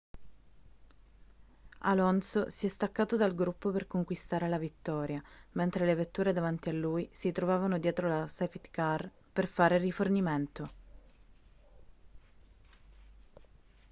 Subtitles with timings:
[1.83, 6.73] alonso si è staccato dal gruppo per conquistare la vittoria mentre le vetture davanti a
[6.73, 10.67] lui si trovavano dietro la safety car per fare rifornimento